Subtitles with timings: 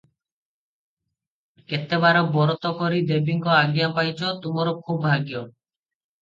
[1.73, 5.45] କେତେ ବାର ବରତ କରି ଦେବୀଙ୍କ ଆଜ୍ଞା ପାଇଚ, ତୁମର ଖୁବ୍ ଭାଗ୍ୟ।